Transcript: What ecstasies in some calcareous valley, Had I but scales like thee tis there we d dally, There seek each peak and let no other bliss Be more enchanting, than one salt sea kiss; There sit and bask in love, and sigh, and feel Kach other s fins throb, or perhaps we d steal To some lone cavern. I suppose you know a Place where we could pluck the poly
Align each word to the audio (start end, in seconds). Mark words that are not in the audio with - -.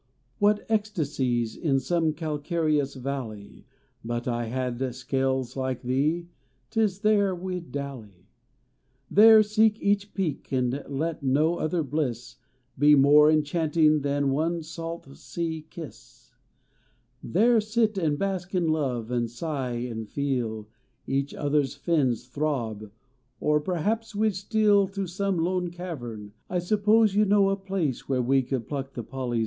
What 0.39 0.65
ecstasies 0.67 1.55
in 1.55 1.79
some 1.79 2.13
calcareous 2.13 2.95
valley, 2.95 3.67
Had 4.03 4.27
I 4.27 4.71
but 4.71 4.95
scales 4.95 5.55
like 5.55 5.83
thee 5.83 6.27
tis 6.71 7.01
there 7.01 7.35
we 7.35 7.59
d 7.59 7.67
dally, 7.69 8.25
There 9.11 9.43
seek 9.43 9.79
each 9.79 10.15
peak 10.15 10.51
and 10.51 10.83
let 10.89 11.21
no 11.21 11.57
other 11.59 11.83
bliss 11.83 12.37
Be 12.79 12.95
more 12.95 13.29
enchanting, 13.29 14.01
than 14.01 14.31
one 14.31 14.63
salt 14.63 15.05
sea 15.17 15.67
kiss; 15.69 16.33
There 17.21 17.61
sit 17.61 17.95
and 17.99 18.17
bask 18.17 18.55
in 18.55 18.69
love, 18.69 19.11
and 19.11 19.29
sigh, 19.29 19.73
and 19.75 20.09
feel 20.09 20.67
Kach 21.07 21.35
other 21.37 21.61
s 21.61 21.75
fins 21.75 22.25
throb, 22.25 22.89
or 23.39 23.59
perhaps 23.59 24.15
we 24.15 24.29
d 24.29 24.33
steal 24.33 24.87
To 24.87 25.05
some 25.05 25.37
lone 25.37 25.69
cavern. 25.69 26.33
I 26.49 26.57
suppose 26.57 27.13
you 27.13 27.23
know 27.23 27.49
a 27.51 27.55
Place 27.55 28.09
where 28.09 28.23
we 28.23 28.41
could 28.41 28.67
pluck 28.67 28.93
the 28.93 29.03
poly 29.03 29.39